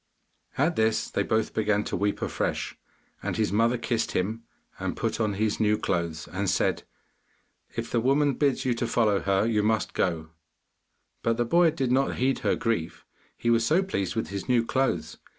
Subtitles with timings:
[0.57, 2.75] At this they both began to weep afresh,
[3.21, 4.41] and his mother kissed him,
[4.79, 6.81] and put on his new clothes and said,
[7.75, 10.31] 'If the woman bids you to follow her, you must go,'
[11.21, 13.05] but the boy did not heed her grief,
[13.37, 15.17] he was so pleased with his new clothes.